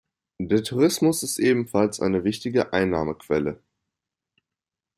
[0.39, 3.61] Der Tourismus ist ebenfalls eine wichtige Einnahmequelle.